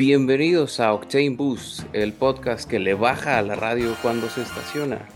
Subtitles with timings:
[0.00, 5.06] Bienvenidos a Octane Boost, el podcast que le baja a la radio cuando se estaciona.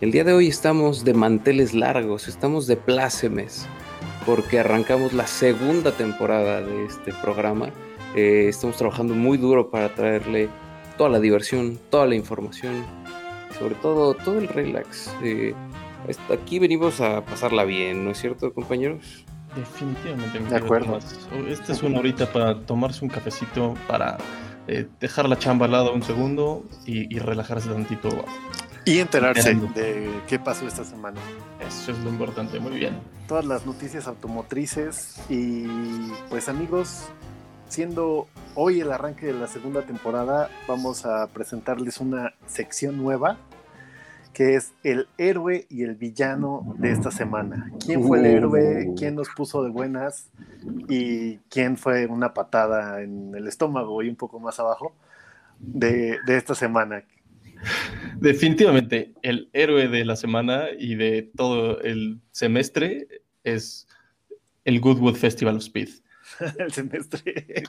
[0.00, 3.68] El día de hoy estamos de manteles largos, estamos de plácemes,
[4.26, 7.70] porque arrancamos la segunda temporada de este programa.
[8.16, 10.48] Eh, estamos trabajando muy duro para traerle
[10.98, 12.84] toda la diversión, toda la información,
[13.56, 15.14] sobre todo todo el relax.
[15.22, 15.54] Eh,
[16.34, 19.24] aquí venimos a pasarla bien, ¿no es cierto, compañeros?
[19.56, 20.38] Definitivamente.
[20.38, 20.98] De acuerdo.
[21.48, 24.18] Esta es una horita para tomarse un cafecito, para
[24.68, 28.08] eh, dejar la chamba al lado un segundo y, relajarse tantito.
[28.84, 31.20] Y enterarse de qué pasó esta semana.
[31.66, 32.98] Eso es lo importante, muy bien.
[33.26, 35.66] Todas las noticias automotrices y
[36.28, 37.08] pues amigos,
[37.68, 43.38] siendo hoy el arranque de la segunda temporada, vamos a presentarles una sección nueva
[44.36, 47.72] que es el héroe y el villano de esta semana.
[47.82, 48.86] ¿Quién fue el héroe?
[48.86, 48.94] Uh.
[48.94, 50.30] ¿Quién nos puso de buenas?
[50.90, 54.94] ¿Y quién fue una patada en el estómago y un poco más abajo
[55.58, 57.02] de, esta semana?
[58.20, 63.08] Definitivamente, el héroe de la semana y de todo el semestre
[63.42, 63.88] es
[64.66, 65.88] el Goodwood Festival of Speed.
[66.58, 67.64] el semestre.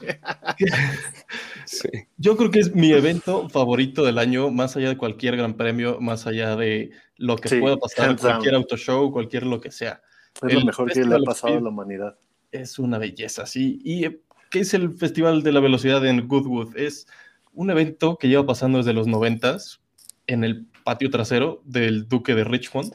[2.18, 6.00] Yo creo que es mi evento favorito del año, más allá de cualquier gran premio,
[6.00, 10.02] más allá de lo que pueda pasar en cualquier auto show, cualquier lo que sea.
[10.48, 12.18] Es lo mejor que le ha pasado a la humanidad.
[12.52, 13.80] Es una belleza, sí.
[13.84, 16.78] ¿Y eh, qué es el Festival de la Velocidad en Goodwood?
[16.78, 17.08] Es
[17.54, 19.82] un evento que lleva pasando desde los noventas
[20.28, 22.94] en el patio trasero del Duque de Richmond,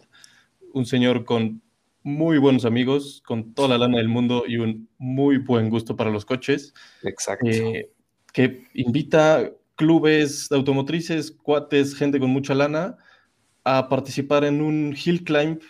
[0.72, 1.62] un señor con
[2.02, 6.10] muy buenos amigos, con toda la lana del mundo y un muy buen gusto para
[6.10, 6.74] los coches.
[7.02, 7.46] Exacto.
[7.48, 7.90] Eh,
[8.32, 12.96] que invita clubes de automotrices, cuates, gente con mucha lana
[13.64, 15.60] a participar en un hill climb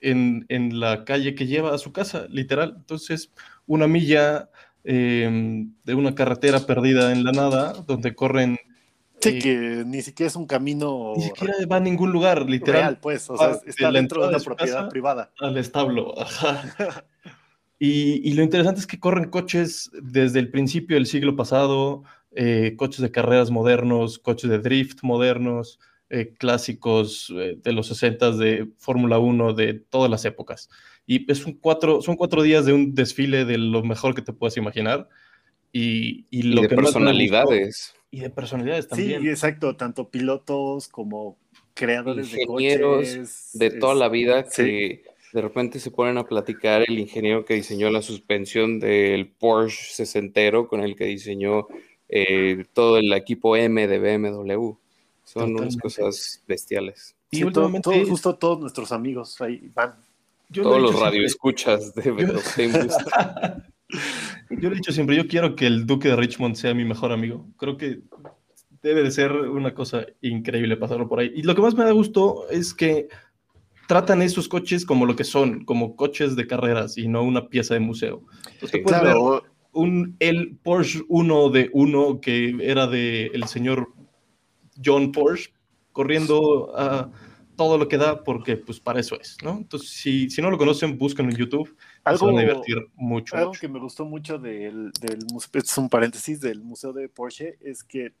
[0.00, 2.74] en, en la calle que lleva a su casa, literal.
[2.76, 3.32] Entonces,
[3.66, 4.50] una milla
[4.84, 8.58] eh, de una carretera perdida en la nada, donde corren
[9.32, 11.14] Sí, que ni siquiera es un camino.
[11.16, 12.82] Ni siquiera va a ningún lugar, literal.
[12.82, 15.32] Real, pues, o sea, está dentro de una propiedad privada.
[15.38, 17.04] Al establo, ajá.
[17.78, 22.04] y, y, lo interesante es que corren coches desde el principio del siglo pasado,
[22.34, 28.32] eh, coches de carreras modernos, coches de drift modernos, eh, clásicos eh, de los 60
[28.32, 30.68] de Fórmula 1, de todas las épocas.
[31.06, 34.32] Y es un cuatro, son cuatro días de un desfile de lo mejor que te
[34.32, 35.08] puedas imaginar.
[35.72, 39.20] Y, y lo de personalidades y de personalidades también.
[39.20, 41.36] Sí, exacto, tanto pilotos como
[41.74, 43.50] creadores de coches.
[43.52, 45.04] De toda la vida que
[45.34, 50.66] de repente se ponen a platicar el ingeniero que diseñó la suspensión del Porsche sesentero
[50.66, 51.66] con el que diseñó
[52.08, 54.70] eh, todo el equipo M de BMW.
[55.24, 57.14] Son unas cosas bestiales.
[57.30, 59.94] Y últimamente, justo todos nuestros amigos ahí van.
[60.54, 62.30] todos los radioescuchas de BMW.
[64.50, 67.12] Yo le he dicho siempre, yo quiero que el Duque de Richmond sea mi mejor
[67.12, 67.48] amigo.
[67.56, 68.00] Creo que
[68.82, 71.32] debe de ser una cosa increíble pasarlo por ahí.
[71.34, 73.08] Y lo que más me da gusto es que
[73.88, 77.74] tratan esos coches como lo que son, como coches de carreras y no una pieza
[77.74, 78.22] de museo.
[78.52, 79.42] Entonces, claro.
[79.72, 83.92] un, el Porsche 1 de 1 que era de el señor
[84.84, 85.52] John Porsche
[85.92, 87.10] corriendo a
[87.56, 89.56] todo lo que da porque pues para eso es, ¿no?
[89.56, 91.74] Entonces, si, si no lo conocen, buscan en YouTube
[92.06, 93.36] algo, van a divertir mucho.
[93.36, 97.58] Algo que me gustó mucho del, del museo, es un paréntesis, del museo de Porsche,
[97.60, 98.12] es que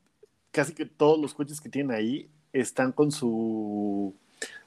[0.50, 4.14] casi que todos los coches que tienen ahí están con su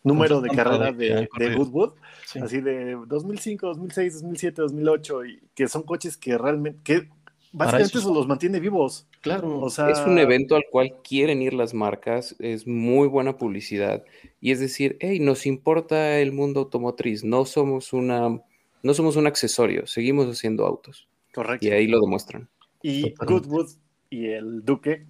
[0.03, 1.93] número de carrera de, de Goodwood,
[2.41, 7.09] así de 2005, 2006, 2007, 2008, y que son coches que realmente, que
[7.51, 9.07] básicamente eso los mantiene vivos.
[9.21, 9.59] Claro.
[9.59, 14.03] O sea, es un evento al cual quieren ir las marcas, es muy buena publicidad,
[14.39, 18.41] y es decir, hey, nos importa el mundo automotriz, no somos una
[18.83, 21.07] no somos un accesorio, seguimos haciendo autos.
[21.33, 21.65] Correcto.
[21.65, 22.49] Y ahí lo demuestran.
[22.81, 23.69] Y Goodwood
[24.09, 25.05] y el Duque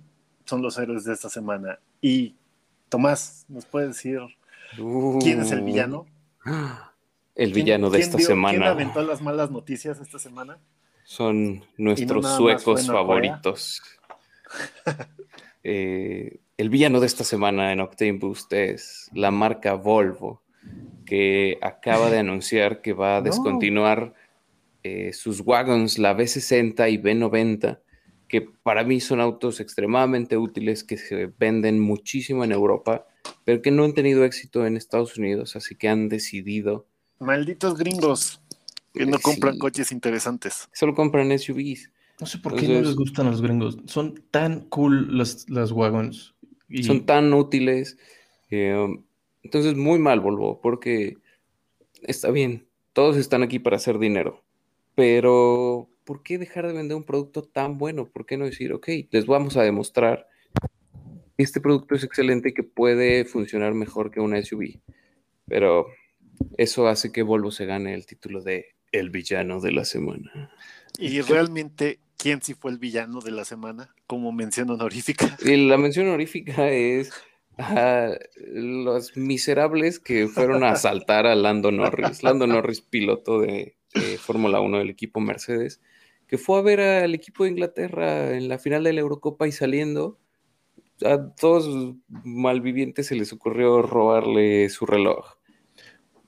[0.45, 1.79] son los héroes de esta semana.
[2.01, 2.35] Y
[2.89, 4.19] Tomás, ¿nos puede decir
[5.21, 6.05] quién es el villano?
[7.35, 8.57] El villano de esta semana.
[8.57, 10.57] ¿Quién aventó las malas noticias esta semana?
[11.05, 13.81] Son nuestros suecos favoritos.
[15.61, 20.41] Eh, el villano de esta semana en Octane Boost es la marca Volvo
[21.09, 24.13] que acaba de anunciar que va a descontinuar
[24.83, 27.79] eh, sus wagons, la B60 y B90,
[28.27, 33.07] que para mí son autos extremadamente útiles que se venden muchísimo en Europa,
[33.43, 36.87] pero que no han tenido éxito en Estados Unidos, así que han decidido...
[37.19, 38.43] Malditos gringos,
[38.93, 40.69] que no compran coches interesantes.
[40.73, 41.89] Solo compran SUVs.
[42.21, 43.79] No sé por qué no les gustan a los gringos.
[43.85, 46.35] Son tan cool las, las wagons.
[46.83, 47.97] Son tan útiles.
[48.51, 48.87] Eh,
[49.43, 51.17] entonces, muy mal, Volvo, porque
[52.03, 54.43] está bien, todos están aquí para hacer dinero,
[54.95, 58.09] pero ¿por qué dejar de vender un producto tan bueno?
[58.09, 60.27] ¿Por qué no decir, ok, les vamos a demostrar
[61.37, 64.79] que este producto es excelente y que puede funcionar mejor que una SUV?
[65.45, 65.87] Pero
[66.57, 70.51] eso hace que Volvo se gane el título de el villano de la semana.
[70.97, 73.93] Y realmente, ¿quién sí fue el villano de la semana?
[74.07, 75.37] Como mención honorífica.
[75.45, 77.11] Y la mención honorífica es
[77.59, 78.17] a
[78.47, 82.23] los miserables que fueron a asaltar a Lando Norris.
[82.23, 83.75] Lando Norris, piloto de,
[84.19, 85.81] Fórmula 1 del equipo Mercedes,
[86.27, 89.51] que fue a ver al equipo de Inglaterra en la final de la Eurocopa y
[89.51, 90.19] saliendo,
[91.03, 95.37] a todos malvivientes se les ocurrió robarle su reloj.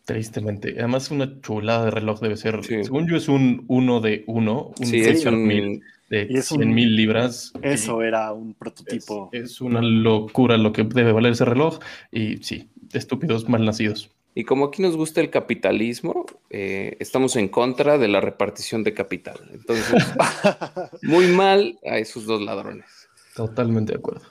[0.05, 0.75] Tristemente.
[0.79, 2.63] Además, una chulada de reloj debe ser.
[2.63, 4.73] Según yo, es un uno de uno.
[4.79, 7.53] Un sí, es un mil de 100 mil libras.
[7.61, 9.29] Eso era un prototipo.
[9.31, 11.79] Es, una locura lo que debe valer ese reloj.
[12.11, 14.11] Y sí, estúpidos mal nacidos.
[14.35, 18.93] Y como aquí nos gusta el capitalismo, eh, estamos en contra de la repartición de
[18.93, 19.39] capital.
[19.53, 20.05] Entonces,
[21.01, 23.07] muy mal a esos dos ladrones.
[23.33, 24.25] Totalmente de acuerdo.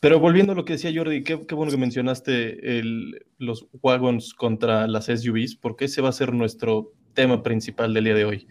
[0.00, 4.86] Pero volviendo a lo que decía Jordi, qué, bueno que mencionaste el, los wagons contra
[4.86, 8.48] las SUVs, porque ese va a ser nuestro tema principal del día de hoy.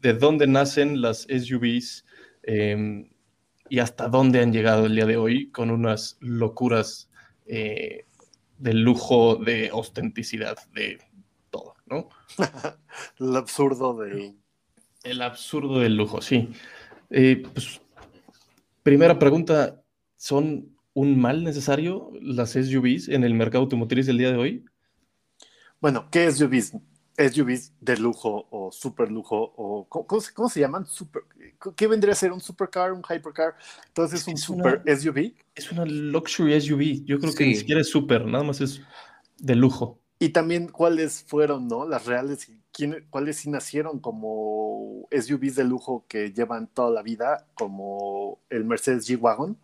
[0.00, 2.04] ¿De dónde nacen las SUVs
[2.42, 3.10] em,
[3.68, 7.10] y hasta dónde han llegado el día de hoy con unas locuras
[7.46, 8.04] eh,
[8.58, 10.98] de lujo, de ostenticidad, de
[11.50, 12.08] todo, ¿no?
[13.18, 14.34] el absurdo de...
[15.02, 16.50] El absurdo del lujo, sí.
[17.10, 17.80] Eh, pues,
[18.82, 19.82] primera pregunta,
[20.16, 24.64] ¿son un mal necesario las SUVs en el mercado automotriz del día de hoy?
[25.80, 26.76] Bueno, ¿qué SUVs?
[27.20, 30.86] SUVs de lujo o super lujo o ¿cómo, se llaman?
[30.86, 31.22] Super,
[31.76, 33.54] ¿Qué vendría a ser un supercar, un hypercar?
[33.88, 35.34] Entonces es un super SUV.
[35.54, 37.04] Es una luxury SUV.
[37.04, 38.80] Yo creo que ni siquiera es super, nada más es
[39.38, 39.98] de lujo.
[40.18, 41.86] Y también cuáles fueron, ¿no?
[41.86, 47.02] Las reales y quién, cuáles sí nacieron como SUVs de lujo que llevan toda la
[47.02, 49.58] vida, como el Mercedes G-Wagon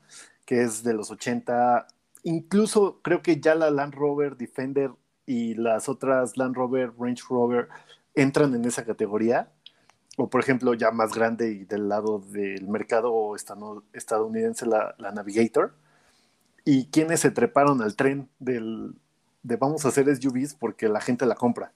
[0.46, 1.86] que es de los 80.
[2.22, 4.92] Incluso creo que ya la Land Rover Defender
[5.26, 7.68] y las otras Land Rover Range Rover
[8.14, 9.50] entran en esa categoría.
[10.16, 13.34] O por ejemplo, ya más grande y del lado del mercado
[13.92, 15.74] estadounidense, la, Navigator.
[16.64, 18.94] Y quienes se treparon al tren del,
[19.42, 21.72] de vamos a hacer SUVs porque la gente la compra.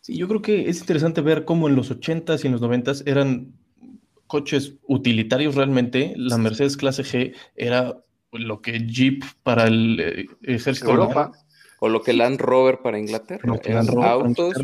[0.00, 3.02] Sí, yo creo que es interesante ver cómo en los 80s y en los 90s
[3.06, 3.54] eran
[4.26, 7.96] coches utilitarios realmente, la Mercedes clase G era
[8.32, 11.32] lo que Jeep para el eh, ejército Europa
[11.86, 13.54] o lo que Land Rover para Inglaterra,
[14.02, 14.54] autos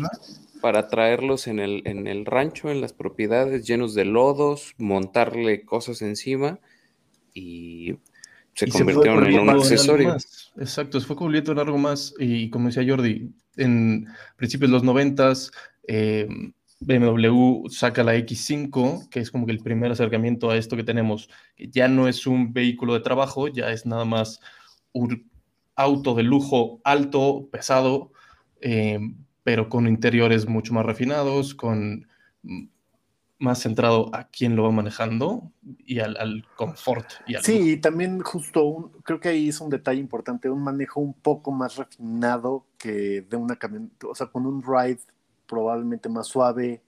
[0.61, 6.01] para, traerlos en el, en el rancho, en las propiedades llenos de lodos, montarle cosas
[6.01, 6.59] encima
[7.33, 7.95] y
[8.55, 10.17] se convirtieron en un accesorio.
[10.57, 12.13] Exacto, se fue convirtiendo en algo más.
[12.19, 14.05] Y como decía Jordi, en
[14.35, 15.49] principios de los noventas,
[15.87, 16.27] eh,
[16.81, 21.29] BMW saca la X5, que es como que el primer acercamiento a esto que tenemos,
[21.55, 24.41] que ya no es un vehículo de trabajo, ya es nada más
[24.91, 25.31] un
[25.75, 28.11] auto de lujo alto, pesado,
[28.61, 28.99] eh,
[29.43, 32.07] pero con interiores mucho más refinados, con
[33.39, 35.51] más centrado a quién lo va manejando
[35.85, 37.05] y al, confort.
[37.27, 41.13] Y sí, y también justo, creo que ahí es un detalle importante, un manejo un
[41.13, 44.99] poco más refinado que de una camioneta, o sea, con un ride
[45.45, 46.83] probablemente más suave,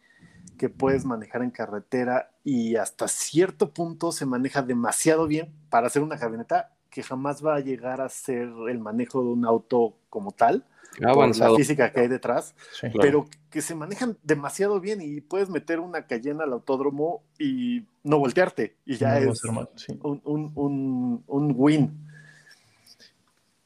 [0.57, 6.01] que puedes manejar en carretera y hasta cierto punto se maneja demasiado bien para hacer
[6.01, 10.31] una camioneta que jamás va a llegar a ser el manejo de un auto como
[10.31, 10.63] tal,
[10.97, 12.55] por la física que hay detrás,
[13.01, 18.17] pero que se manejan demasiado bien y puedes meter una cayena al autódromo y no
[18.17, 21.91] voltearte y ya es un, un, un win.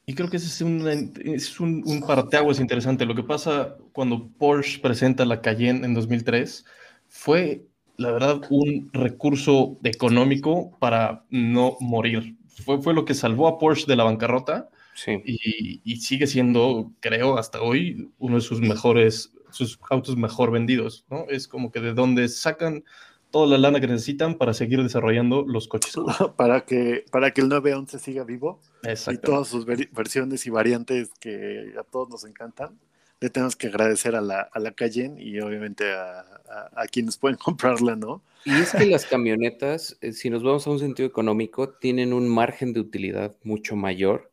[0.08, 0.88] Y creo que ese es un,
[1.24, 3.06] es un, un parteaguas interesante.
[3.06, 6.66] Lo que pasa cuando Porsche presenta la Cayenne en 2003
[7.08, 7.68] fue,
[7.98, 12.39] la verdad, un recurso económico para no morir.
[12.64, 14.70] Fue, fue lo que salvó a Porsche de la bancarrota
[15.08, 21.06] y, y, sigue siendo, creo, hasta hoy, uno de sus mejores, sus autos mejor vendidos.
[21.10, 21.26] ¿no?
[21.30, 22.84] Es como que de donde sacan
[23.32, 25.96] toda la lana que necesitan para seguir desarrollando los coches.
[26.36, 31.74] para, que, para que el 911 siga vivo y todas sus versiones y variantes que
[31.80, 32.80] a todos nos encantan.
[33.22, 36.26] Le tenemos que agradecer a la, a la Cayenne y obviamente a,
[36.74, 38.22] a, quienes pueden comprarla, ¿no?
[38.46, 42.30] Y es que las camionetas, eh, si nos vamos a un sentido económico, tienen un
[42.30, 44.32] margen de utilidad mucho mayor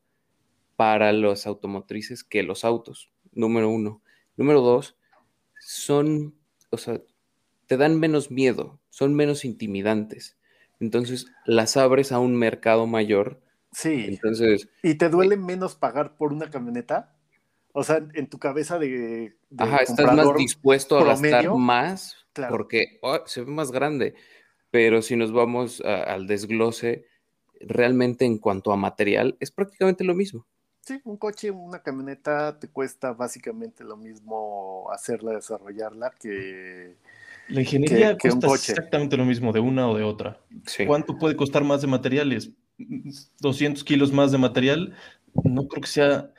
[0.77, 4.03] para los automotrices que los autos, número uno.
[4.37, 4.97] Número dos,
[5.59, 6.35] son,
[6.71, 7.01] o sea,
[7.67, 10.37] te dan menos miedo, son menos intimidantes.
[10.79, 13.41] Entonces las abres a un mercado mayor.
[13.73, 14.05] Sí.
[14.09, 14.69] Entonces.
[14.83, 17.16] ¿Y te duele menos pagar por una camioneta?
[17.79, 19.37] O sea, en tu cabeza de.
[19.59, 22.17] Ajá, estás más dispuesto a gastar más
[22.49, 24.15] porque oh, se ve más grande.
[24.71, 27.05] Pero si nos vamos al desglose,
[27.61, 30.47] realmente en cuanto a material, es prácticamente lo mismo.
[30.81, 36.97] Sí, un coche, una camioneta te cuesta básicamente lo mismo hacerla, desarrollarla que...
[37.49, 40.41] La ingeniería cuesta exactamente lo mismo de una o de otra.
[40.87, 42.53] ¿Cuánto puede costar más de materiales?
[43.41, 44.97] 200 kilos más de material,
[45.45, 46.31] no creo que sea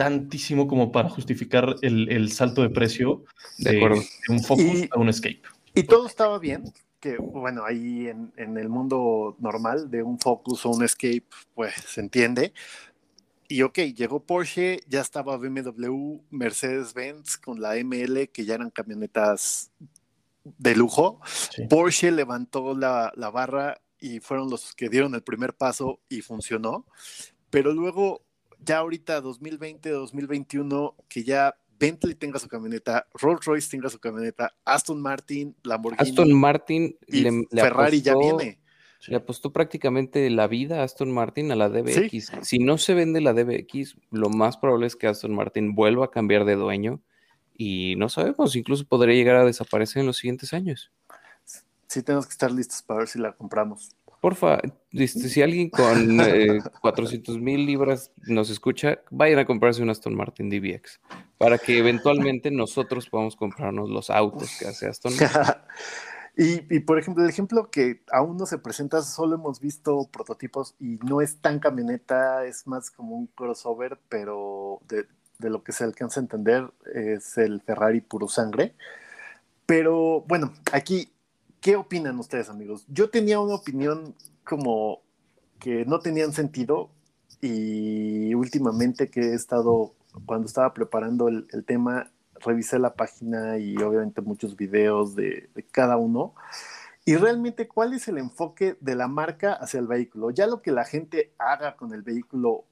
[0.00, 3.22] tantísimo como para justificar el, salto de precio
[3.58, 5.42] de, un Focus a un Escape.
[5.74, 10.64] Y todo estaba bien, que bueno, ahí en, en, el mundo normal de un Focus
[10.64, 12.54] o un Escape, pues se entiende,
[13.46, 19.70] y ok, llegó Porsche, ya estaba BMW, Mercedes-Benz con la ML, que ya eran camionetas
[20.44, 21.20] de lujo.
[21.68, 26.86] Porsche levantó la, barra y fueron los que dieron el primer paso y funcionó.
[27.50, 28.22] Pero luego,
[28.64, 34.54] ya ahorita 2020, 2021, que ya Bentley tenga su camioneta, Rolls Royce tenga su camioneta,
[34.64, 36.08] Aston Martin, Lamborghini.
[36.08, 38.60] Aston Martin y Ferrari ya viene.
[39.06, 42.32] Le apostó prácticamente la vida a Aston Martin a la DBX.
[42.42, 46.10] Si no se vende la DBX, lo más probable es que Aston Martin vuelva a
[46.10, 47.00] cambiar de dueño
[47.56, 50.92] y no sabemos, incluso podría llegar a desaparecer en los siguientes años.
[51.86, 53.96] Sí, tenemos que estar listos para ver si la compramos.
[54.20, 54.60] Porfa,
[54.92, 56.18] este, si alguien con
[56.82, 61.00] 400 eh, mil libras nos escucha, vayan a comprarse un Aston Martin DBX
[61.38, 65.62] para que eventualmente nosotros podamos comprarnos los autos que hace Aston Martin.
[66.36, 70.98] Y, por ejemplo, el ejemplo que aún no se presenta, solo hemos visto prototipos y
[71.04, 75.06] no es tan camioneta, es más como un crossover, pero de,
[75.50, 78.74] lo que se alcanza a entender es el Ferrari puro sangre.
[79.66, 81.12] Pero bueno, aquí,
[81.60, 82.84] ¿qué opinan ustedes, amigos?
[82.88, 84.14] Yo tenía una opinión
[84.44, 85.02] como
[85.58, 86.90] que no tenían sentido
[87.40, 89.94] y últimamente que he estado,
[90.26, 95.96] cuando estaba preparando el, el tema, revisé la página y obviamente muchos videos de, cada
[95.96, 96.34] uno.
[97.04, 100.30] Y realmente, ¿cuál es el enfoque de la marca hacia el vehículo?
[100.30, 102.64] Ya lo que la gente haga con el vehículo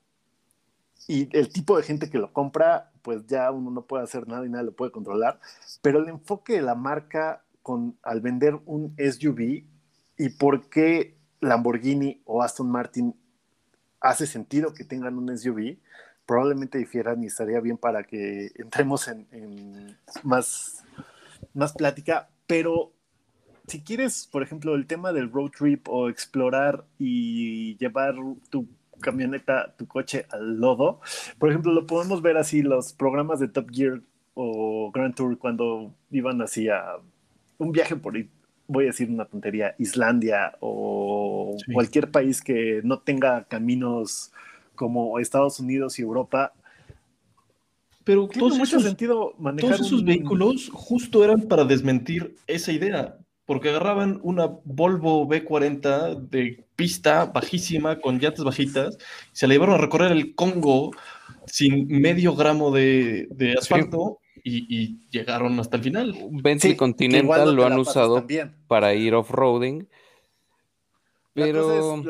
[1.07, 4.45] y el tipo de gente que lo compra, pues ya uno no puede hacer nada
[4.45, 5.41] y nadie lo puede controlar.
[5.81, 9.63] Pero el enfoque de la marca con, al vender un SUV
[10.17, 13.15] y por qué Lamborghini o Aston Martin
[14.01, 15.77] hace sentido que tengan un SUV,
[16.25, 20.83] probablemente difieran y estaría bien para que entremos en, más,
[21.53, 22.91] más plática, pero
[23.67, 28.15] si quieres, por ejemplo, el tema del road trip o explorar y llevar
[28.49, 28.67] tu
[28.99, 31.03] camioneta, tu coche al lodo,
[31.39, 34.01] por ejemplo, lo podemos ver así los programas de Top Gear
[34.33, 36.67] o Grand Tour cuando iban así
[37.59, 38.15] un viaje por,
[38.67, 44.33] voy a decir una tontería, Islandia o cualquier país que no tenga caminos
[44.75, 46.53] como Estados Unidos y Europa.
[48.05, 53.71] Pero tiene mucho sentido manejar todos esos vehículos justo eran para desmentir esa idea, porque
[53.71, 58.97] agarraban una Volvo B40 de pista bajísima con llantas bajitas,
[59.33, 60.93] se la llevaron a recorrer el Congo
[61.47, 64.21] sin medio gramo de, asfalto.
[64.45, 66.15] Y, llegaron hasta el final.
[66.31, 68.27] Bentley Continental lo han usado
[68.67, 69.87] para ir off-roading
[71.39, 72.03] pero...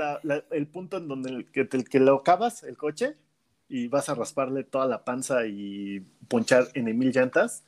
[0.50, 3.16] el punto en donde el que, el que lo acabas, el coche,
[3.68, 7.64] y vas a rasparle toda la panza y ponchar en mil llantas,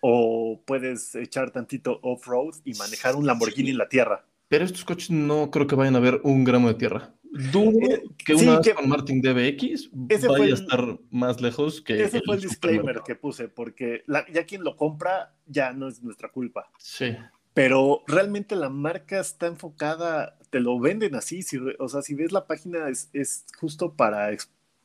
[0.00, 4.24] o puedes echar tantito off-road y manejar un Lamborghini en la tierra.
[4.48, 7.12] Pero estos coches no creo que vayan a ver un gramo de tierra.
[7.52, 12.02] Dudo eh, que una con Martin DBX vaya a estar más lejos que.
[12.02, 16.30] Ese fue el disclaimer que puse, porque ya quien lo compra ya no es nuestra
[16.30, 16.70] culpa.
[16.78, 17.16] Sí.
[17.54, 21.40] Pero realmente la marca está enfocada te lo venden así,
[21.78, 24.30] o sea, si ves la página es, justo para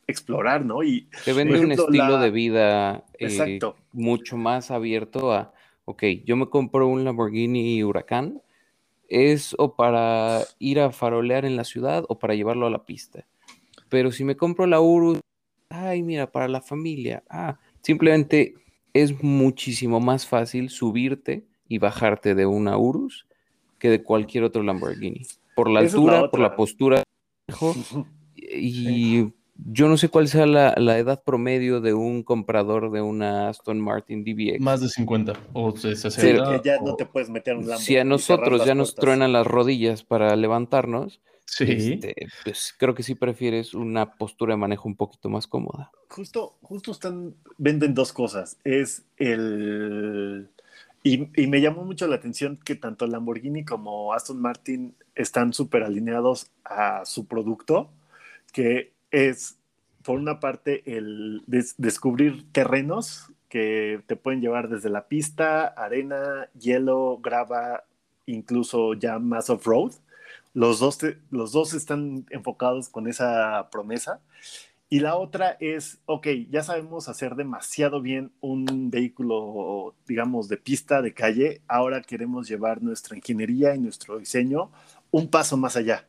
[0.06, 0.82] explorar, ¿no?
[0.82, 3.58] Y te vende un estilo de vida eh,
[3.92, 8.42] mucho más abierto a, ok, yo me compro un Lamborghini Huracán,
[9.08, 13.26] es o para ir a farolear en la ciudad o para llevarlo a la pista.
[13.88, 15.20] Pero si me compro la Urus,
[15.68, 18.54] ay, mira, para la familia, ah, simplemente
[18.92, 23.26] es muchísimo más fácil subirte y bajarte de una Urus
[23.78, 27.02] que de cualquier otro Lamborghini por la altura, por la postura.
[28.36, 33.80] Y yo no sé cuál sea la, edad promedio de un comprador de una Aston
[33.80, 34.60] Martin DBX.
[34.60, 36.62] Más de 50 o 60.
[36.62, 40.34] ya no te puedes meter un Si a nosotros ya nos truenan las rodillas para
[40.36, 41.20] levantarnos,
[41.58, 45.90] este, pues creo que sí prefieres una postura de manejo un poquito más cómoda.
[46.08, 48.58] Justo, justo están, venden dos cosas.
[48.64, 50.48] Es el
[51.06, 56.50] y, me llamó mucho la atención que tanto Lamborghini como Aston Martin están súper alineados
[56.64, 57.90] a su producto,
[58.54, 59.58] que es,
[60.02, 67.18] por una parte, el descubrir terrenos que te pueden llevar desde la pista, arena, hielo,
[67.22, 67.84] grava,
[68.26, 69.92] incluso ya más off-road.
[70.52, 70.98] Los dos,
[71.30, 74.20] los dos están enfocados con esa promesa.
[74.90, 81.02] Y la otra es, ok, ya sabemos hacer demasiado bien un vehículo, digamos, de pista,
[81.02, 81.62] de calle.
[81.68, 84.70] Ahora queremos llevar nuestra ingeniería y nuestro diseño
[85.10, 86.08] un paso más allá,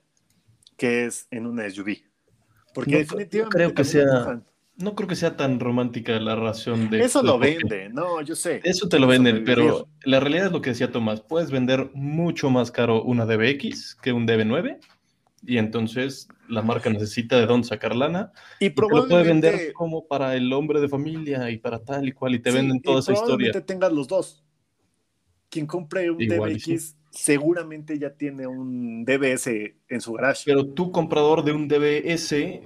[0.78, 2.15] que es en una SUV.
[2.76, 4.42] Porque definitivamente creo que sea,
[4.76, 7.00] no creo que sea tan romántica la razón de...
[7.00, 8.60] Eso lo vende, no, yo sé.
[8.66, 12.50] Eso te lo venden, pero la realidad es lo que decía Tomás, puedes vender mucho
[12.50, 14.78] más caro una DBX que un DB9
[15.48, 20.06] y entonces la marca necesita de dónde sacar lana y, probablemente, lo puede vender como
[20.06, 23.14] para el hombre de familia y para tal y cual y te venden toda esa
[23.14, 23.52] historia.
[23.52, 24.44] Probablemente tengas los dos.
[25.50, 29.48] Quien compre un DBX seguramente ya tiene un DBS
[29.88, 30.44] en su garage.
[30.46, 32.62] Pero tú comprador de un DBS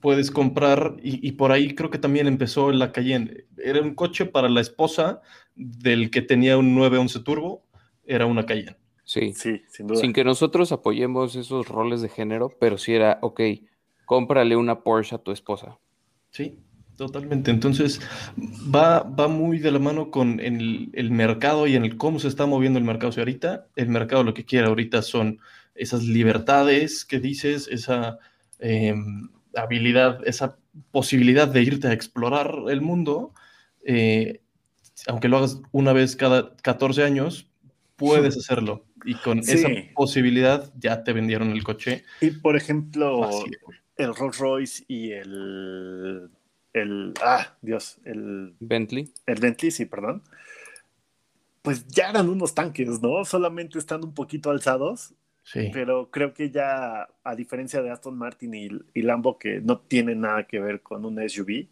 [0.00, 3.44] puedes comprar, y, por ahí creo que también empezó en la Cayenne.
[3.56, 5.22] Era un coche para la esposa
[5.54, 7.62] del que tenía un 911 Turbo,
[8.04, 8.76] era una Cayenne.
[9.04, 10.00] Sí, sí, sin duda.
[10.00, 13.40] Sin que nosotros apoyemos esos roles de género, pero si era, ok,
[14.04, 15.78] cómprale una Porsche a tu esposa.
[16.30, 16.58] Sí,
[17.06, 17.50] totalmente.
[17.50, 18.00] Entonces,
[18.74, 22.28] va, va muy de la mano con el, el, mercado y en el cómo se
[22.28, 23.12] está moviendo el mercado.
[23.14, 25.40] O ahorita el mercado lo que quiere ahorita son
[25.74, 28.18] esas libertades que dices, esa...
[28.58, 30.56] Em, habilidad, esa
[30.90, 33.34] posibilidad de irte a explorar el mundo,
[33.84, 34.40] eh,
[35.06, 37.48] aunque lo hagas una vez cada 14 años,
[37.96, 38.84] puedes hacerlo.
[39.04, 42.04] Y con esa posibilidad ya te vendieron el coche.
[42.20, 43.28] Y por ejemplo,
[43.96, 46.30] el Rolls Royce y el,
[46.72, 47.14] el.
[47.22, 48.54] Ah, Dios, el.
[48.60, 49.12] Bentley.
[49.26, 50.22] El Bentley, sí, perdón.
[51.62, 53.24] Pues ya eran unos tanques, ¿no?
[53.24, 55.14] Solamente están un poquito alzados
[55.72, 60.46] pero creo que ya, a diferencia de Aston Martin y, Lambo, que no tiene nada
[60.46, 61.66] que ver con un SUV,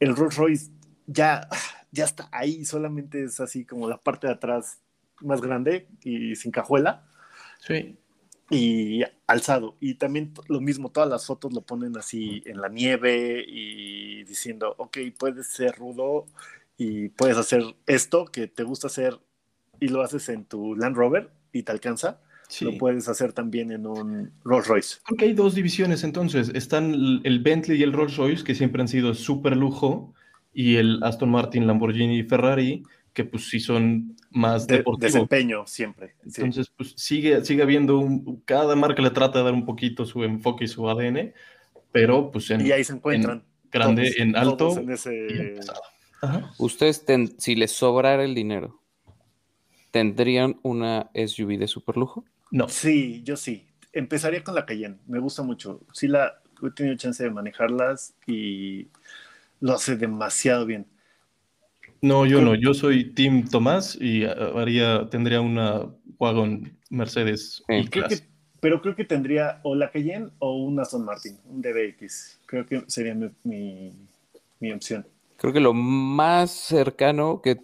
[0.00, 0.70] el Rolls Royce
[1.06, 1.48] ya,
[1.92, 4.80] ya está ahí, solamente es así como la parte de atrás
[5.20, 7.06] más grande y sin cajuela.
[7.60, 7.96] Sí.
[8.50, 9.76] Y alzado.
[9.80, 14.74] Y también lo mismo, todas las fotos lo ponen así en la nieve y diciendo,
[14.78, 16.26] ok, puedes ser rudo
[16.76, 19.18] y puedes hacer esto que te gusta hacer
[19.80, 22.20] y lo haces en tu Land Rover y te alcanza
[22.60, 24.96] lo puedes hacer también en un Rolls Royce.
[25.08, 26.50] Porque hay dos divisiones entonces.
[26.54, 26.92] Están
[27.24, 30.14] el Bentley y el Rolls Royce, que siempre han sido súper lujo,
[30.52, 36.16] y el Aston Martin, Lamborghini y Ferrari, que pues sí son más de, desempeño siempre.
[36.24, 40.24] Entonces, pues sigue, sigue habiendo un, cada marca le trata de dar un poquito su
[40.24, 41.32] enfoque y su ADN,
[41.92, 43.44] pero pues en, y ahí se encuentran.
[43.70, 44.74] grande, en alto.
[46.58, 47.04] Ustedes,
[47.38, 48.80] si les sobrara el dinero,
[49.92, 52.24] ¿tendrían una SUV de super lujo?
[52.50, 52.68] No.
[52.68, 53.66] Sí, yo sí.
[53.92, 54.98] Empezaría con la Cayenne.
[55.06, 55.82] Me gusta mucho.
[55.92, 58.88] Sí, la, he tenido chance de manejarlas y
[59.60, 60.86] lo hace demasiado bien.
[62.04, 62.54] No, yo no.
[62.54, 65.86] Yo soy Tim Tomás y haría, tendría una
[66.18, 67.64] wagon Mercedes.
[68.60, 72.40] pero creo que tendría o la Cayenne o un Aston Martin, un DBX.
[72.44, 73.94] Creo que sería mi,
[74.60, 75.06] mi opción.
[75.38, 77.56] Creo que lo más cercano que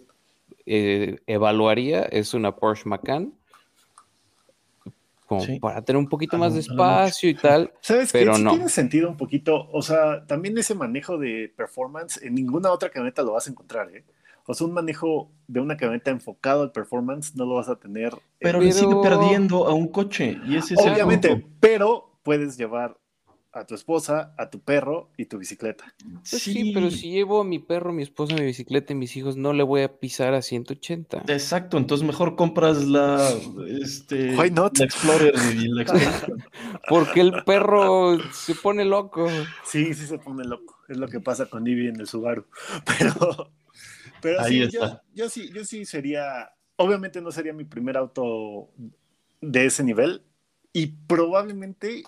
[0.65, 3.33] eh, evaluaría es una Porsche Macan
[5.61, 7.71] para tener un poquito más de espacio y tal.
[7.81, 8.51] ¿Sabes pero no.
[8.51, 13.21] tiene sentido un poquito, o sea, también ese manejo de performance en ninguna otra camioneta
[13.21, 14.03] lo vas a encontrar, ¿eh?
[14.51, 18.13] O sea, un manejo de una camioneta enfocado al performance no lo vas a tener.
[18.37, 20.37] Pero, le sigue perdiendo a un coche.
[20.45, 22.97] Y ese es Obviamente, pero puedes llevar
[23.53, 25.93] a tu esposa, a tu perro y tu bicicleta.
[26.29, 26.71] Pues sí.
[26.73, 29.63] pero si llevo a mi perro, mi esposa, mi bicicleta y mis hijos, no le
[29.63, 31.23] voy a pisar a 180.
[31.27, 33.29] Exacto, entonces mejor compras la,
[33.81, 35.85] este, Explorer y la
[36.89, 39.27] Porque el perro se pone loco.
[39.63, 40.77] Sí, sí se pone loco.
[40.87, 42.45] Es lo que pasa con Ivy en el Subaru.
[42.85, 43.51] Pero,
[44.21, 44.69] pero sí,
[45.13, 48.69] yo, sí, yo sí sería, obviamente no sería mi primer auto
[49.41, 50.23] de ese nivel
[50.73, 52.03] y probablemente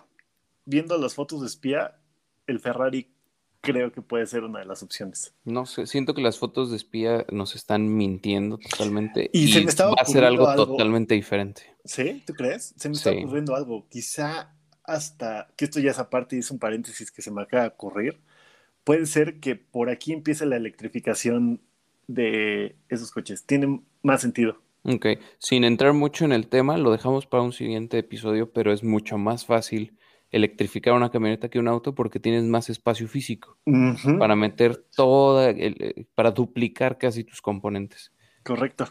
[0.65, 1.99] viendo las fotos de espía,
[2.47, 3.13] el Ferrari
[3.61, 5.33] creo que puede ser una de las opciones.
[5.45, 9.69] No sé, siento que las fotos de espía nos están mintiendo totalmente y, se me
[9.69, 11.63] estaba va a ser algo, totalmente diferente.
[11.85, 12.23] ¿Sí?
[12.27, 12.73] ¿Tú crees?
[12.77, 13.87] Se me está ocurriendo algo.
[13.89, 17.63] Quizá hasta, que esto ya es aparte y es un paréntesis que se me acaba
[17.63, 18.21] de ocurrir,
[18.83, 21.61] puede ser que por aquí empiece la electrificación
[22.07, 23.45] de esos coches.
[23.45, 24.57] Tiene más sentido.
[24.83, 25.05] Ok,
[25.39, 29.17] sin entrar mucho en el tema, lo dejamos para un siguiente episodio, pero es mucho
[29.17, 29.97] más fácil
[30.29, 33.57] electrificar una camioneta que un auto porque tienes más espacio físico
[34.17, 38.11] para meter toda, eh, para duplicar casi tus componentes.
[38.43, 38.89] Correcto.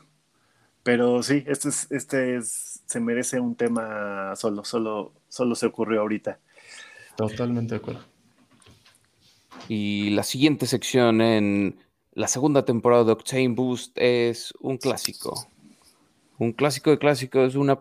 [0.85, 6.01] Pero sí, este es, este es, se merece un tema solo, solo, solo se ocurrió
[6.01, 6.39] ahorita.
[7.17, 8.01] Totalmente de acuerdo.
[9.69, 11.77] Y la siguiente sección en
[12.13, 15.47] la segunda temporada de Octane Boost es un clásico.
[16.39, 17.81] Un clásico de clásicos es una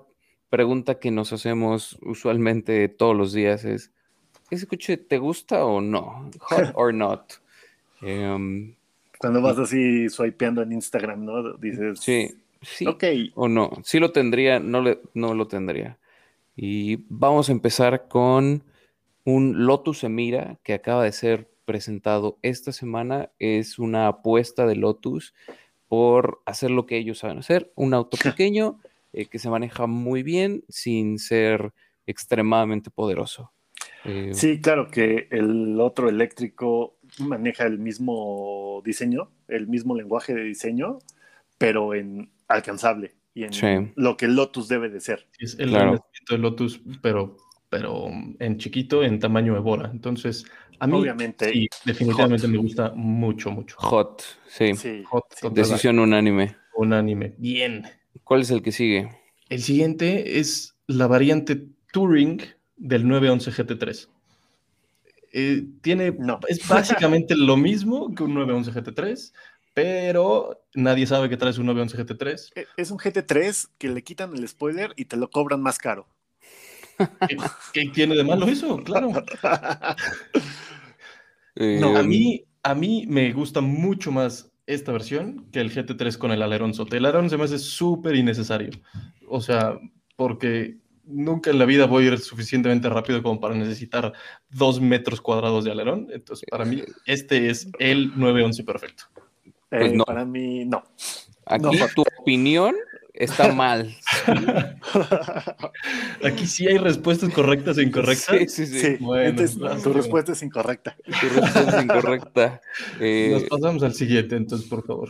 [0.49, 3.91] pregunta que nos hacemos usualmente todos los días es,
[4.49, 6.29] ¿ese coche te gusta o no?
[6.41, 7.33] Hot or not?
[8.01, 8.75] Em,
[9.17, 11.53] Cuando vas así swipeando en Instagram, ¿no?
[11.53, 11.99] Dices...
[11.99, 13.03] Sí, sí Ok.
[13.35, 13.71] o no.
[13.83, 15.97] Sí lo tendría, no, le- no lo tendría.
[16.55, 18.63] Y vamos a empezar con
[19.23, 23.31] un Lotus Emira que acaba de ser presentado esta semana.
[23.39, 25.33] Es una apuesta de Lotus
[25.87, 28.79] por hacer lo que ellos saben hacer, un auto pequeño
[29.13, 31.73] eh, que se maneja muy bien sin ser
[32.05, 33.51] extremadamente poderoso.
[34.03, 40.43] Eh, Sí, claro que el otro eléctrico maneja el mismo diseño, el mismo lenguaje de
[40.43, 40.99] diseño,
[41.57, 43.67] pero en alcanzable y en Sí.
[43.95, 45.25] lo que el Lotus debe de ser.
[45.39, 46.05] Es el Claro.
[46.29, 47.37] de Lotus, pero,
[47.71, 49.89] pero en chiquito, en tamaño Evora.
[49.93, 50.43] Entonces,
[50.77, 51.53] a mí Obviamente.
[51.53, 53.77] sí, definitivamente me gusta mucho, mucho.
[53.79, 54.75] hot, sí.
[54.75, 55.23] Sí, Hot.
[55.53, 56.57] Decisión unánime.
[56.75, 57.33] Unánime.
[57.37, 57.83] Bien.
[58.25, 59.09] ¿Cuál es el que sigue?
[59.47, 62.41] El siguiente es la variante Touring
[62.75, 64.09] del 911 GT3.
[65.31, 66.41] Eh, tiene, No.
[66.49, 69.33] es básicamente lo mismo que un 911 GT3,
[69.73, 72.51] pero nadie sabe que traes un 911 GT3.
[72.55, 76.05] E- Es un GT3 que le quitan el spoiler y te lo cobran más caro.
[77.27, 77.37] ¿Qué,
[77.73, 78.77] qué tiene de malo eso?
[78.83, 79.11] Claro.
[81.55, 86.31] No, A mí, a mí me gusta mucho más esta versión que el GT3 con
[86.31, 86.97] el alerón sote.
[86.97, 88.69] El alerón se me hace súper innecesario.
[89.27, 89.77] O sea,
[90.15, 94.13] porque nunca en la vida voy a ir suficientemente rápido como para necesitar
[94.49, 96.07] dos metros cuadrados de alerón.
[96.11, 99.03] Entonces, para mí, este es el 911 perfecto.
[99.69, 100.05] Pues Eh, no.
[100.05, 100.83] Para mí, no.
[101.45, 101.71] Aquí No.
[101.93, 102.75] tu opinión
[103.23, 103.95] está mal.
[106.25, 108.37] Aquí sí hay respuestas correctas e incorrectas.
[108.37, 108.79] Sí, sí, sí.
[108.79, 109.83] Sí, Bueno, entonces gracias.
[109.83, 110.95] tu respuesta es incorrecta.
[111.05, 112.61] Tu respuesta es incorrecta.
[112.99, 115.09] Eh, Nos pasamos al siguiente, entonces, por favor.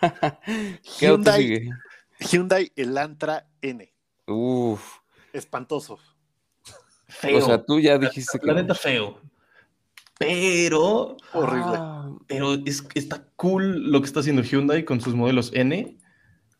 [0.98, 1.42] ¿Qué Hyundai.
[1.42, 1.70] sigue?
[2.20, 3.92] Hyundai Elantra N.
[4.26, 4.98] Uf.
[5.32, 5.98] Espantoso.
[7.08, 7.38] Feo.
[7.38, 8.46] O sea, tú ya dijiste que.
[8.46, 9.20] la neta, feo.
[10.18, 11.74] Pero Horrible.
[11.76, 15.98] Ah, Pero es, está cool lo que está haciendo Hyundai con sus modelos N.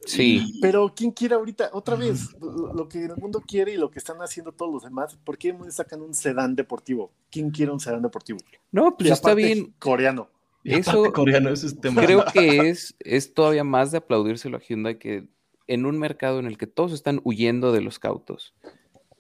[0.07, 0.59] sí.
[0.61, 1.71] Pero ¿quién quiere ahorita?
[1.73, 5.17] Otra vez, lo, que el mundo quiere y lo que están haciendo todos los demás,
[5.25, 7.13] ¿por qué no sacan un sedán deportivo?
[7.31, 8.39] ¿Quién quiere un sedán deportivo?
[8.71, 9.75] No, pues Y está bien.
[9.79, 10.29] Coreano.
[10.65, 12.03] Y Eso- coreano, es tema.
[12.03, 15.27] Creo que es, es todavía más de aplaudírselo a Hyundai que
[15.67, 18.55] en un mercado en el que todos están huyendo de los cautos.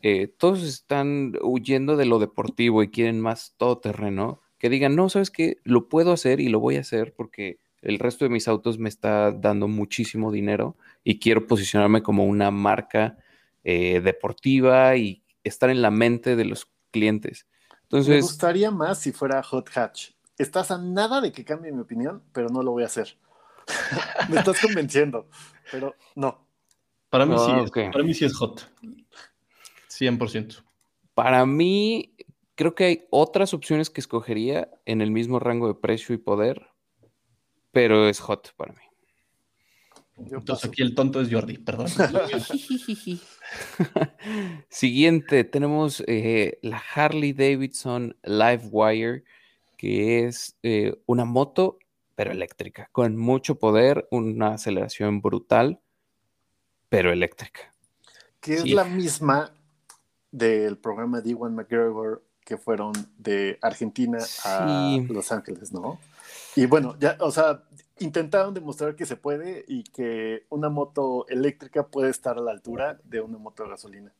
[0.04, 4.40] eh, todos están huyendo de lo deportivo y quieren más todoterreno.
[4.58, 7.98] Que digan, no, sabes qué, lo puedo hacer y lo voy a hacer porque el
[7.98, 13.18] resto de mis autos me está dando muchísimo dinero y quiero posicionarme como una marca
[13.64, 17.46] eh, deportiva y estar en la mente de los clientes.
[17.70, 20.10] Me Entonces, gustaría más si fuera Hot Hatch.
[20.38, 23.18] Estás a nada de que cambie mi opinión, pero no lo voy a hacer.
[24.30, 25.28] Me estás convenciendo,
[25.70, 26.46] pero no.
[27.10, 28.66] Para mí, sí Ah, es, para mí sí es hot.
[29.90, 30.64] 100%.
[31.14, 32.14] Para mí,
[32.54, 36.71] creo que hay otras opciones que escogería en el mismo rango de precio y poder,
[37.72, 38.78] pero es hot para mí.
[40.30, 41.88] Entonces aquí el tonto es Jordi, perdón.
[44.68, 49.24] Siguiente, tenemos eh, la Harley Davidson Livewire,
[49.76, 51.78] que es eh, una moto,
[52.14, 55.80] pero eléctrica, con mucho poder, una aceleración brutal,
[56.88, 57.72] pero eléctrica.
[58.40, 58.74] que es Sí.
[58.74, 59.52] la misma
[60.30, 64.98] del programa de Iwan McGregor que fueron de Argentina a.
[65.08, 66.00] Los Ángeles, ¿no?
[66.56, 67.62] Y bueno, ya, o sea,
[67.98, 72.98] intentaron demostrar que se puede y que una moto eléctrica puede estar a la altura
[73.04, 74.12] de una moto de gasolina.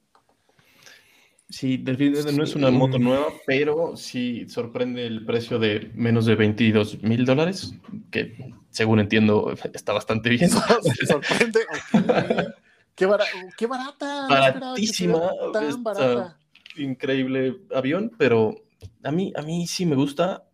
[1.51, 6.35] Sí, definitivamente no es una moto nueva, pero sí sorprende el precio de menos de
[6.35, 7.75] 22 mil dólares,
[8.11, 10.49] que según entiendo está bastante bien.
[11.07, 11.61] Sorprende.
[11.61, 12.55] ok.
[12.95, 13.27] Qué, bara-
[13.59, 14.23] qué barata.
[14.23, 16.39] no Baratísima, Tan barata.
[16.77, 18.55] Increíble avión, pero
[19.03, 20.45] a mí, a mí sí me gusta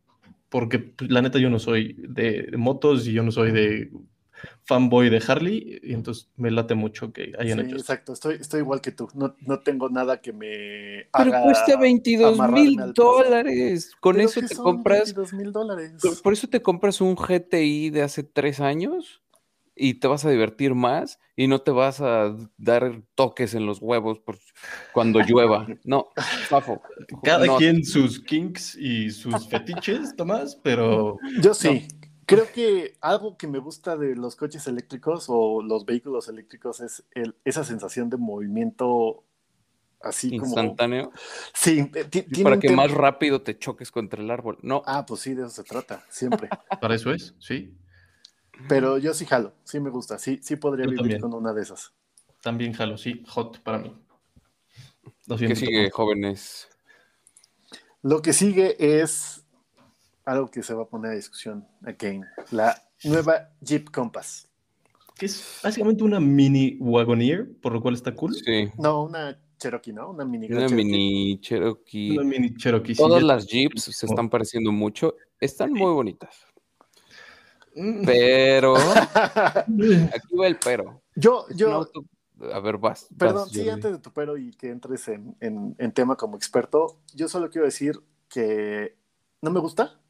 [0.48, 3.90] porque pues, la neta yo no soy de, de motos y yo no soy de
[4.64, 8.61] fanboy de Harley, y entonces me late mucho que hayan Sí, hecho exacto, estoy, estoy
[8.61, 9.08] igual que tú.
[9.14, 11.08] No, no tengo nada que me.
[11.12, 13.92] Pero haga cuesta 22 amarrarme mil dólares.
[14.00, 15.92] Con ¿Pero eso te son compras 22 mil dólares.
[16.00, 19.22] Por, por eso te compras un GTI de hace tres años
[19.78, 23.80] y te vas a divertir más y no te vas a dar toques en los
[23.80, 24.38] huevos por
[24.92, 25.66] cuando llueva.
[25.84, 26.08] No,
[26.48, 26.82] Fafo.
[27.22, 27.56] Cada no.
[27.56, 31.86] quien sus kinks y sus fetiches, Tomás, pero Yo sí.
[32.26, 37.02] Creo que algo que me gusta de los coches eléctricos o los vehículos eléctricos es
[37.12, 39.24] el- esa sensación de movimiento
[40.02, 40.44] así como.
[40.44, 41.10] Instantáneo.
[41.54, 44.58] Sí, eh, para que más rápido te choques contra el árbol.
[44.60, 46.50] No, Ah, pues sí, de eso se trata, siempre.
[46.82, 47.74] para eso es, sí.
[48.68, 51.21] Pero yo sí jalo, sí me gusta, sí, sí podría Yo vivir también.
[51.21, 51.92] con una de esas.
[52.42, 53.94] También jalo, sí, hot para mí.
[55.27, 56.68] Lo ¿Qué sigue, jóvenes?
[58.03, 59.44] Lo que sigue es
[60.25, 64.49] algo que se va a poner a discusión aquí, la nueva Jeep Compass.
[65.16, 68.35] Que es básicamente una mini Wagoneer, por lo cual está cool.
[68.35, 70.11] Sí, No, una Cherokee, ¿no?
[70.11, 70.47] Una mini.
[70.47, 70.75] una Cherokee.
[70.77, 72.11] mini Cherokee.
[72.18, 72.94] Una mini Cherokee.
[72.94, 75.16] Todas las Jeeps se están pareciendo mucho.
[75.40, 76.44] Están muy bonitas.
[78.04, 78.74] Pero,
[80.14, 81.02] aquí va el pero.
[81.14, 82.04] yo, yo, auto-
[82.52, 83.08] A ver, vas.
[83.16, 86.36] Perdón, vas, sí, antes de tu pero y que entres en, en- en tema como
[86.36, 88.96] experto, yo solo quiero decir que
[89.42, 90.00] no me gusta,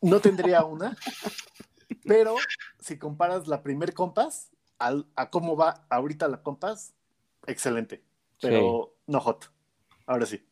[0.00, 0.96] no tendría una,
[2.04, 2.36] pero
[2.78, 6.94] si comparas la primer compás al- a cómo va ahorita la compás,
[7.46, 8.02] excelente,
[8.40, 9.50] pero no hot.
[10.06, 10.44] Ahora sí.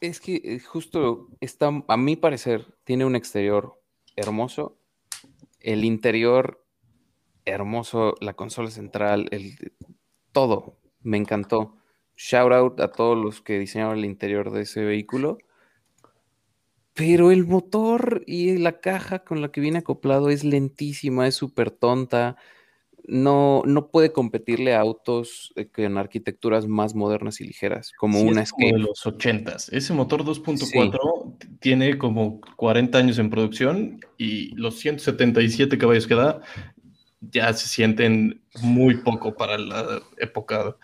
[0.00, 3.80] Es que eh, justo está, a mi parecer, tiene un exterior
[4.16, 4.78] hermoso,
[5.60, 6.64] el interior
[7.44, 9.56] hermoso, la consola central, el,
[10.32, 11.76] todo, me encantó.
[12.16, 15.38] Shout out a todos los que diseñaron el interior de ese vehículo.
[16.94, 21.72] Pero el motor y la caja con la que viene acoplado es lentísima, es súper
[21.72, 22.36] tonta.
[23.06, 28.26] No, no puede competirle a autos eh, con arquitecturas más modernas y ligeras, como Sí,
[28.28, 29.68] una es como de los 80s.
[29.72, 36.14] Ese motor 2.4 t- tiene como 40 años en producción y los 177 caballos que
[36.14, 36.40] da
[37.20, 40.76] ya se sienten muy poco para la época.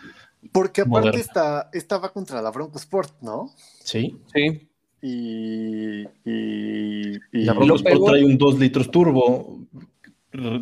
[0.52, 1.20] Porque aparte Moderna.
[1.20, 3.50] esta, esta va contra la Bronco Sport, ¿no?
[3.82, 4.16] Sí.
[4.34, 4.68] Sí,
[5.02, 9.59] Y, y, y- La Bronco Sport trae un 2 litros turbo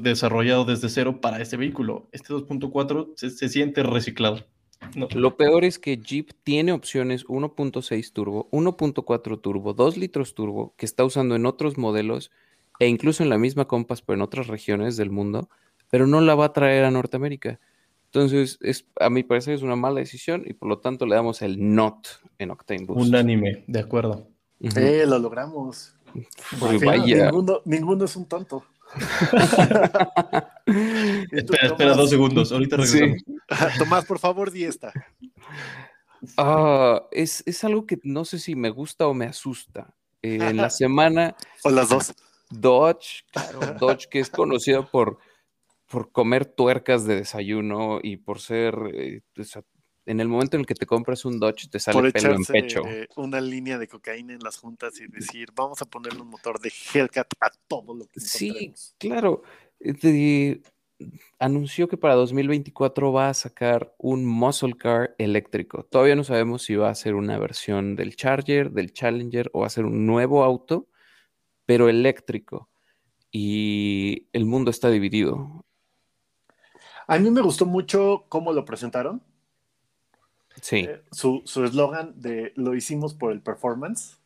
[0.01, 2.09] desarrollado desde cero para este vehículo.
[2.13, 4.45] Este 2.4 se, se siente reciclado.
[4.95, 5.09] No.
[5.15, 10.87] Lo peor es que Jeep tiene opciones 1.6 turbo, 1.4 turbo, 2 litros turbo, que
[10.87, 12.31] está usando en otros modelos
[12.79, 15.49] e incluso en la misma Compass, pero en otras regiones del mundo,
[15.91, 17.59] pero no la va a traer a Norteamérica.
[18.07, 21.43] Entonces, es, a mi parecer es una mala decisión y por lo tanto le damos
[21.43, 22.07] el not
[22.39, 23.09] en Octane Boost.
[23.09, 24.29] Unánime, de acuerdo.
[24.61, 25.95] Eh, lo logramos.
[26.59, 27.31] Pues vaya.
[27.65, 28.65] Ninguno es un tonto.
[30.67, 32.53] Espera, espera Tomás, dos segundos.
[32.53, 33.17] Ahorita Sí.
[33.79, 34.93] Tomás, por favor, di esta.
[36.37, 39.95] Ah, es, es algo que no sé si me gusta o me asusta.
[40.23, 42.15] Eh, en la semana O las dos.
[42.51, 45.19] Dodge, claro, Dodge que es conocido por,
[45.87, 49.63] por comer tuercas de desayuno y por ser, eh, o sea,
[50.09, 52.35] en el momento en el que te compras un Dodge te sale Por pelo en
[52.41, 52.83] echarse pecho.
[52.87, 56.59] eh, una línea de cocaína en las juntas y decir, vamos a ponerle un motor
[56.61, 59.43] de Hellcat a todo lo que Sí, claro.
[59.81, 60.63] eh, de-
[61.39, 65.85] anunció que para 2024 va a sacar un muscle car eléctrico.
[65.85, 69.67] Todavía no sabemos si va a ser una versión del Charger, del Challenger o va
[69.67, 70.89] a ser un nuevo auto,
[71.67, 72.69] pero eléctrico.
[73.31, 75.65] Y el mundo está dividido.
[77.07, 79.23] A mí me gustó mucho cómo lo presentaron.
[80.63, 80.77] Sí.
[80.89, 84.17] Eh, su su eslogan de lo hicimos por el performance.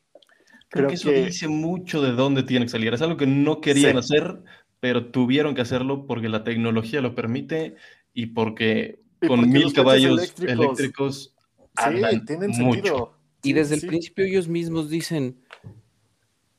[0.68, 2.92] Creo Creo que eso que- dice mucho de dónde tiene que salir.
[2.94, 3.98] Es algo que no querían Sí.
[3.98, 4.42] hacer,
[4.80, 7.76] pero tuvieron que hacerlo porque la tecnología lo permite
[8.14, 11.34] y porque Y con porque mil caballos eléctricos- eléctricos,
[11.78, 12.72] Sí, tienen mucho.
[12.74, 13.18] sentido.
[13.42, 15.36] Y Sí, desde el principio ellos mismos dicen,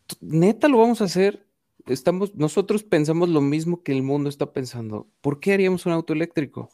[0.07, 1.45] "T- neta lo vamos a hacer.
[1.87, 5.07] Estamos, nosotros pensamos lo mismo que el mundo está pensando.
[5.21, 6.69] ¿Por qué haríamos un auto eléctrico?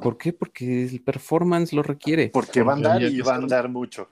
[0.00, 0.32] ¿Por qué?
[0.32, 2.28] Porque el performance lo requiere.
[2.28, 4.08] Porque va a andar y va a andar mucho.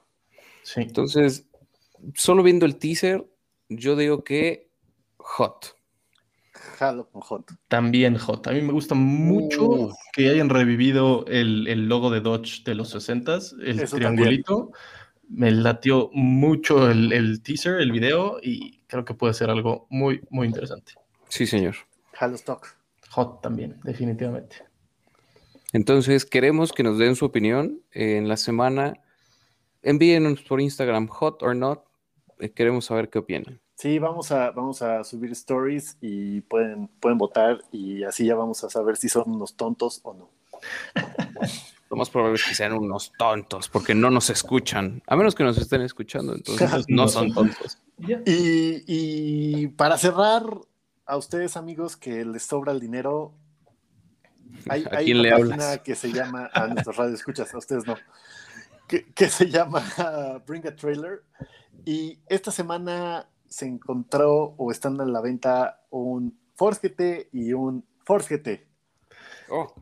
[0.63, 0.81] Sí.
[0.81, 1.47] Entonces,
[2.15, 3.25] solo viendo el teaser,
[3.69, 4.71] yo digo que
[5.17, 5.77] hot.
[6.53, 7.53] Jalo con hot.
[7.69, 8.47] También hot.
[8.47, 9.95] A mí me gusta mucho Uf.
[10.13, 14.73] que hayan revivido el, el logo de Dodge de los 60s, el Eso triangulito.
[15.29, 20.21] Me latió mucho el, el teaser, el video, y creo que puede ser algo muy,
[20.31, 20.93] muy interesante.
[21.29, 21.75] Sí, señor.
[22.19, 22.77] Halo stock.
[23.11, 24.57] Hot también, definitivamente.
[25.75, 28.95] Entonces, queremos que nos den su opinión eh, en la semana.
[29.83, 31.83] Envíenos por Instagram, hot or not.
[32.39, 33.61] Eh, queremos saber qué opinan.
[33.75, 38.63] Sí, vamos a, vamos a subir stories y pueden, pueden votar y así ya vamos
[38.63, 40.31] a saber si son unos tontos o no.
[41.91, 45.03] Lo más probable es que sean unos tontos, porque no nos escuchan.
[45.09, 47.79] A menos que nos estén escuchando, entonces no son tontos.
[47.99, 50.45] Y, y para cerrar,
[51.05, 53.35] a ustedes amigos que les sobra el dinero,
[54.69, 55.79] hay, ¿A hay quién una le página hablas?
[55.81, 57.97] que se llama, a nuestros radio escuchas, a ustedes no,
[58.89, 59.83] que, que se llama
[60.47, 61.23] Bring a Trailer.
[61.85, 67.85] Y esta semana se encontró o están a la venta un Force GT y un
[68.05, 68.67] Force GT.
[69.51, 69.75] Oh,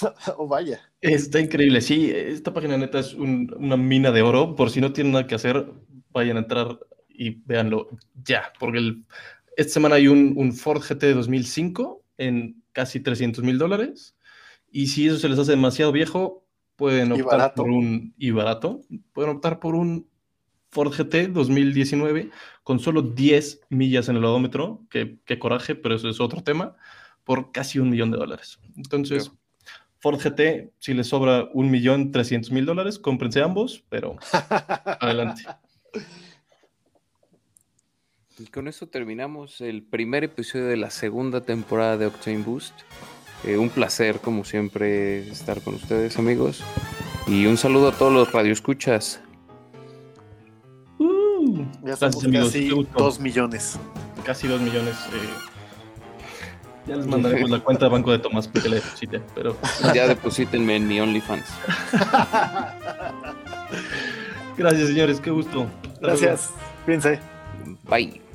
[0.36, 0.80] oh, vaya.
[1.00, 4.92] Está increíble, sí, esta página neta es un- una mina de oro, por si no
[4.92, 5.72] tienen nada que hacer,
[6.10, 7.88] vayan a entrar y véanlo
[8.24, 9.04] ya, porque el,
[9.56, 14.14] esta semana hay un, un Ford GT de 2005 en casi 300 mil dólares.
[14.70, 17.62] Y si eso se les hace demasiado viejo, pueden Y optar barato.
[17.62, 18.82] por un y barato,
[19.14, 20.06] pueden optar por un
[20.68, 22.30] Ford GT 2019
[22.62, 26.76] con solo 10 millas en el odómetro, que, que coraje, pero eso es otro tema,
[27.24, 28.58] por casi un millón de dólares.
[28.76, 29.32] Entonces,
[30.00, 34.16] Ford GT, si les sobra un millón trescientos mil dólares, cómprense ambos, pero
[35.00, 35.44] adelante.
[38.38, 42.74] Y con eso terminamos el primer episodio de la segunda temporada de Octane Boost.
[43.44, 46.62] Eh, un placer, como siempre, estar con ustedes, amigos.
[47.26, 49.20] Y un saludo a todos los radioescuchas.
[50.98, 52.46] Uh, Ya gracias, somos amigos.
[52.52, 52.68] casi
[52.98, 53.78] dos millones.
[54.24, 54.96] casi dos millones.
[55.12, 55.28] eh,
[56.86, 59.56] ya les mandaremos la cuenta de banco de Tomás para que le deposite, pero
[59.94, 61.46] Ya deposítenme en mi OnlyFans.
[64.58, 65.66] gracias, señores, qué gusto.
[66.02, 66.50] Gracias.
[66.84, 67.18] Cuídense.
[67.88, 68.25] Bye.